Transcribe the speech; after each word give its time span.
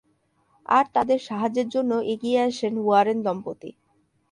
আর 0.69 0.85
তাদের 0.95 1.19
সাহায্যের 1.27 1.67
জন্য 1.69 1.91
এগিয়ে 2.13 2.39
আসেন 2.47 2.73
ওয়ারেন 2.79 3.17
দম্পতি। 3.25 3.71